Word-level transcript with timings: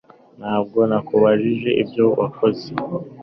ntabwo 0.39 0.79
nakubajije 0.89 1.69
ibyo 1.81 2.05
wakoze 2.19 2.67